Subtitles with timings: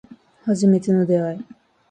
[0.45, 1.45] 初めての出会い